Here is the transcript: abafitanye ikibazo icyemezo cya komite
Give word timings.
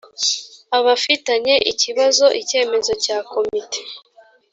abafitanye 0.77 1.55
ikibazo 1.71 2.25
icyemezo 2.41 2.91
cya 3.03 3.17
komite 3.31 3.79